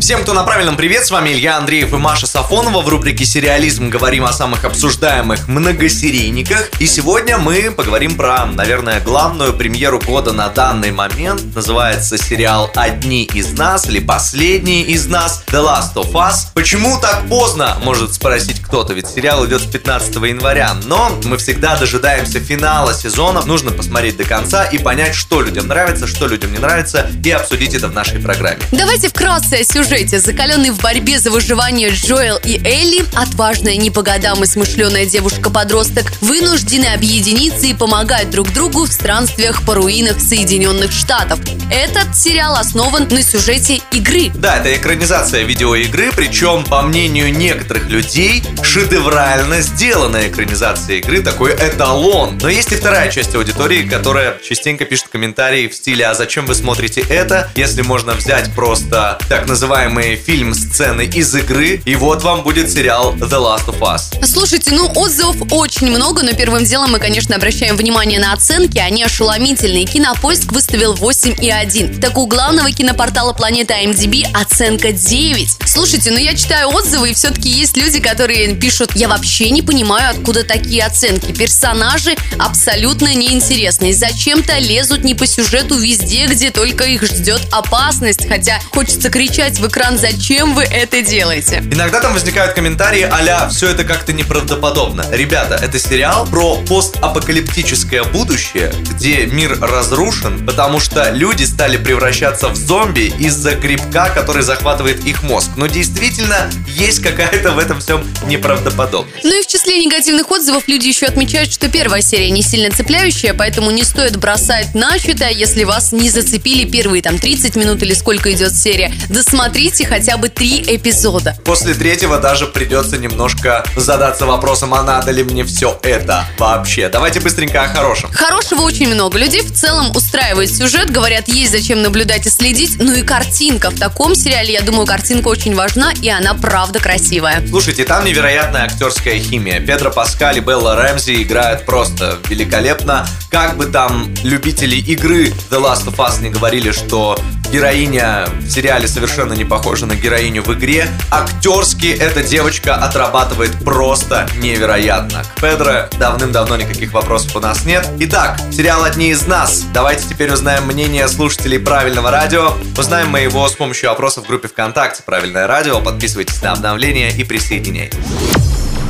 Всем, 0.00 0.22
кто 0.22 0.32
на 0.32 0.44
правильном 0.44 0.78
привет, 0.78 1.04
с 1.04 1.10
вами 1.10 1.28
Илья 1.28 1.58
Андреев 1.58 1.92
и 1.92 1.96
Маша 1.98 2.26
Сафонова. 2.26 2.80
В 2.80 2.88
рубрике 2.88 3.26
«Сериализм» 3.26 3.90
говорим 3.90 4.24
о 4.24 4.32
самых 4.32 4.64
обсуждаемых 4.64 5.46
многосерийниках. 5.46 6.70
И 6.80 6.86
сегодня 6.86 7.36
мы 7.36 7.70
поговорим 7.70 8.16
про, 8.16 8.46
наверное, 8.46 9.00
главную 9.00 9.52
премьеру 9.52 10.00
года 10.00 10.32
на 10.32 10.48
данный 10.48 10.90
момент. 10.90 11.54
Называется 11.54 12.16
сериал 12.16 12.70
«Одни 12.74 13.24
из 13.24 13.52
нас» 13.52 13.86
или 13.86 14.00
«Последние 14.00 14.84
из 14.84 15.06
нас» 15.06 15.44
The 15.48 15.62
Last 15.62 15.94
of 15.96 16.12
Us. 16.12 16.46
Почему 16.54 16.98
так 16.98 17.28
поздно, 17.28 17.76
может 17.84 18.14
спросить 18.14 18.62
кто-то, 18.62 18.94
ведь 18.94 19.06
сериал 19.06 19.46
идет 19.46 19.60
с 19.60 19.66
15 19.66 20.14
января. 20.16 20.74
Но 20.86 21.10
мы 21.24 21.36
всегда 21.36 21.76
дожидаемся 21.76 22.40
финала 22.40 22.94
сезона. 22.94 23.44
Нужно 23.44 23.70
посмотреть 23.70 24.16
до 24.16 24.24
конца 24.24 24.64
и 24.64 24.78
понять, 24.78 25.14
что 25.14 25.42
людям 25.42 25.68
нравится, 25.68 26.06
что 26.06 26.26
людям 26.26 26.52
не 26.52 26.58
нравится, 26.58 27.10
и 27.22 27.30
обсудить 27.30 27.74
это 27.74 27.88
в 27.88 27.94
нашей 27.94 28.18
программе. 28.18 28.60
Давайте 28.72 29.10
вкратце 29.10 29.62
сюжет 29.62 29.89
сюжете 29.90 30.20
закаленный 30.20 30.70
в 30.70 30.80
борьбе 30.80 31.18
за 31.18 31.32
выживание 31.32 31.90
Джоэл 31.90 32.38
и 32.44 32.60
Элли, 32.64 33.04
отважная 33.12 33.74
не 33.74 33.90
по 33.90 34.02
годам 34.02 34.44
и 34.44 34.46
смышленая 34.46 35.04
девушка-подросток, 35.04 36.12
вынуждены 36.20 36.84
объединиться 36.86 37.66
и 37.66 37.74
помогать 37.74 38.30
друг 38.30 38.52
другу 38.52 38.84
в 38.84 38.92
странствиях 38.92 39.64
по 39.64 39.74
руинах 39.74 40.20
Соединенных 40.20 40.92
Штатов. 40.92 41.40
Этот 41.72 42.16
сериал 42.16 42.54
основан 42.54 43.08
на 43.10 43.20
сюжете 43.20 43.80
игры. 43.90 44.30
Да, 44.32 44.58
это 44.58 44.76
экранизация 44.76 45.42
видеоигры, 45.42 46.12
причем, 46.12 46.62
по 46.62 46.82
мнению 46.82 47.32
некоторых 47.36 47.88
людей, 47.88 48.44
шедеврально 48.62 49.60
сделанная 49.60 50.28
экранизация 50.28 50.98
игры, 50.98 51.20
такой 51.20 51.52
эталон. 51.54 52.38
Но 52.40 52.48
есть 52.48 52.70
и 52.70 52.76
вторая 52.76 53.10
часть 53.10 53.34
аудитории, 53.34 53.82
которая 53.82 54.38
частенько 54.38 54.84
пишет 54.84 55.08
комментарии 55.08 55.66
в 55.66 55.74
стиле 55.74 56.06
«А 56.06 56.14
зачем 56.14 56.46
вы 56.46 56.54
смотрите 56.54 57.04
это, 57.10 57.50
если 57.56 57.82
можно 57.82 58.12
взять 58.12 58.54
просто 58.54 59.18
так 59.28 59.48
называемый 59.48 59.79
называемые 59.80 60.16
фильм-сцены 60.16 61.06
из 61.06 61.34
игры, 61.34 61.80
и 61.86 61.96
вот 61.96 62.22
вам 62.22 62.42
будет 62.42 62.70
сериал 62.70 63.14
The 63.14 63.30
Last 63.30 63.66
of 63.66 63.78
Us. 63.80 64.26
Слушайте, 64.26 64.72
ну 64.72 64.90
отзывов 64.94 65.36
очень 65.50 65.86
много, 65.86 66.22
но 66.22 66.32
первым 66.32 66.64
делом 66.64 66.92
мы, 66.92 66.98
конечно, 66.98 67.34
обращаем 67.34 67.78
внимание 67.78 68.20
на 68.20 68.34
оценки, 68.34 68.76
они 68.76 69.02
ошеломительные. 69.02 69.86
Кинопоиск 69.86 70.52
выставил 70.52 70.94
8,1. 70.94 71.98
Так 71.98 72.18
у 72.18 72.26
главного 72.26 72.70
кинопортала 72.72 73.32
планеты 73.32 73.72
IMDb 73.72 74.26
оценка 74.34 74.92
9. 74.92 75.48
Слушайте, 75.64 76.10
ну 76.10 76.18
я 76.18 76.34
читаю 76.36 76.68
отзывы, 76.68 77.10
и 77.10 77.14
все-таки 77.14 77.48
есть 77.48 77.78
люди, 77.78 78.00
которые 78.00 78.54
пишут, 78.54 78.90
я 78.94 79.08
вообще 79.08 79.48
не 79.48 79.62
понимаю, 79.62 80.10
откуда 80.10 80.44
такие 80.44 80.84
оценки. 80.84 81.32
Персонажи 81.32 82.16
абсолютно 82.38 83.14
неинтересные. 83.14 83.94
Зачем-то 83.94 84.58
лезут 84.58 85.04
не 85.04 85.14
по 85.14 85.26
сюжету 85.26 85.76
везде, 85.76 86.26
где 86.26 86.50
только 86.50 86.84
их 86.84 87.02
ждет 87.02 87.40
опасность. 87.50 88.28
Хотя 88.28 88.60
хочется 88.72 89.08
кричать 89.08 89.58
в 89.58 89.69
экран, 89.70 89.98
зачем 89.98 90.54
вы 90.54 90.64
это 90.64 91.00
делаете? 91.00 91.62
Иногда 91.70 92.00
там 92.00 92.12
возникают 92.12 92.54
комментарии 92.54 93.02
а 93.02 93.48
все 93.48 93.68
это 93.68 93.84
как-то 93.84 94.12
неправдоподобно. 94.12 95.04
Ребята, 95.12 95.54
это 95.62 95.78
сериал 95.78 96.26
про 96.26 96.56
постапокалиптическое 96.56 98.02
будущее, 98.02 98.72
где 98.90 99.26
мир 99.26 99.56
разрушен, 99.60 100.44
потому 100.44 100.80
что 100.80 101.10
люди 101.10 101.44
стали 101.44 101.76
превращаться 101.76 102.48
в 102.48 102.56
зомби 102.56 103.12
из-за 103.18 103.54
грибка, 103.54 104.10
который 104.12 104.42
захватывает 104.42 105.04
их 105.04 105.22
мозг. 105.22 105.50
Но 105.56 105.68
действительно, 105.68 106.50
есть 106.66 107.00
какая-то 107.00 107.52
в 107.52 107.58
этом 107.58 107.80
всем 107.80 108.04
неправдоподобность. 108.26 109.22
Ну 109.22 109.38
и 109.38 109.42
в 109.42 109.46
числе 109.46 109.84
негативных 109.84 110.30
отзывов 110.30 110.64
люди 110.66 110.88
еще 110.88 111.06
отмечают, 111.06 111.52
что 111.52 111.68
первая 111.68 112.02
серия 112.02 112.30
не 112.30 112.42
сильно 112.42 112.74
цепляющая, 112.74 113.34
поэтому 113.34 113.70
не 113.70 113.84
стоит 113.84 114.16
бросать 114.16 114.74
начатое, 114.74 115.30
если 115.30 115.62
вас 115.62 115.92
не 115.92 116.10
зацепили 116.10 116.64
первые 116.64 117.02
там 117.02 117.18
30 117.18 117.54
минут 117.56 117.82
или 117.82 117.94
сколько 117.94 118.32
идет 118.32 118.56
серия. 118.56 118.92
Досмотрите 119.08 119.59
посмотрите 119.60 119.86
хотя 119.86 120.16
бы 120.16 120.28
три 120.28 120.62
эпизода. 120.66 121.36
После 121.44 121.74
третьего 121.74 122.18
даже 122.18 122.46
придется 122.46 122.96
немножко 122.96 123.62
задаться 123.76 124.24
вопросом, 124.24 124.72
а 124.72 124.82
надо 124.82 125.10
ли 125.10 125.22
мне 125.22 125.44
все 125.44 125.78
это 125.82 126.24
вообще. 126.38 126.88
Давайте 126.88 127.20
быстренько 127.20 127.62
о 127.62 127.68
хорошем. 127.68 128.10
Хорошего 128.10 128.62
очень 128.62 128.88
много. 128.88 129.18
Людей 129.18 129.42
в 129.42 129.52
целом 129.52 129.94
устраивает 129.94 130.50
сюжет, 130.50 130.90
говорят, 130.90 131.28
есть 131.28 131.52
зачем 131.52 131.82
наблюдать 131.82 132.26
и 132.26 132.30
следить. 132.30 132.76
Ну 132.78 132.94
и 132.94 133.02
картинка. 133.02 133.70
В 133.70 133.78
таком 133.78 134.14
сериале, 134.14 134.54
я 134.54 134.62
думаю, 134.62 134.86
картинка 134.86 135.28
очень 135.28 135.54
важна, 135.54 135.92
и 136.00 136.08
она 136.08 136.32
правда 136.34 136.78
красивая. 136.78 137.46
Слушайте, 137.48 137.84
там 137.84 138.04
невероятная 138.04 138.62
актерская 138.62 139.18
химия. 139.18 139.60
Педро 139.60 139.90
Паскаль 139.90 140.38
и 140.38 140.40
Белла 140.40 140.74
Рэмзи 140.76 141.22
играют 141.22 141.66
просто 141.66 142.18
великолепно. 142.28 143.06
Как 143.30 143.58
бы 143.58 143.66
там 143.66 144.12
любители 144.22 144.76
игры 144.76 145.34
The 145.50 145.60
Last 145.60 145.86
of 145.86 145.96
Us 145.96 146.22
не 146.22 146.30
говорили, 146.30 146.70
что 146.70 147.18
героиня 147.50 148.26
в 148.38 148.48
сериале 148.48 148.86
совершенно 148.86 149.32
не 149.32 149.44
похожа 149.44 149.86
на 149.86 149.94
героиню 149.94 150.42
в 150.42 150.54
игре. 150.54 150.86
Актерски 151.10 151.88
эта 151.88 152.22
девочка 152.22 152.76
отрабатывает 152.76 153.52
просто 153.64 154.28
невероятно. 154.38 155.22
К 155.24 155.40
Педро 155.40 155.88
давным-давно 155.98 156.56
никаких 156.56 156.92
вопросов 156.92 157.34
у 157.36 157.40
нас 157.40 157.64
нет. 157.64 157.88
Итак, 157.98 158.40
сериал 158.52 158.84
«Одни 158.84 159.10
из 159.10 159.26
нас». 159.26 159.64
Давайте 159.74 160.08
теперь 160.08 160.32
узнаем 160.32 160.64
мнение 160.66 161.08
слушателей 161.08 161.58
правильного 161.58 162.10
радио. 162.10 162.52
Узнаем 162.78 163.08
мы 163.08 163.20
его 163.20 163.48
с 163.48 163.52
помощью 163.52 163.90
опроса 163.90 164.22
в 164.22 164.26
группе 164.26 164.48
ВКонтакте 164.48 165.02
«Правильное 165.02 165.46
радио». 165.46 165.80
Подписывайтесь 165.80 166.40
на 166.42 166.52
обновления 166.52 167.10
и 167.10 167.24
присоединяйтесь. 167.24 167.98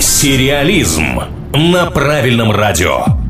Сериализм 0.00 1.20
на 1.52 1.90
правильном 1.90 2.50
радио. 2.50 3.27